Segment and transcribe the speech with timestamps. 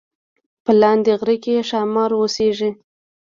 [0.63, 2.69] په لاندې غره کې ښامار اوسیږي